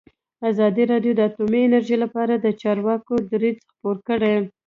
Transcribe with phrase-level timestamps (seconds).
[0.49, 4.35] ازادي راډیو د اټومي انرژي لپاره د چارواکو دریځ خپور کړی.